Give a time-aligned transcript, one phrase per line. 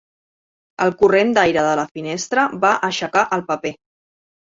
[0.85, 3.79] El corrent d'aire de la finestra va aixecar el paper.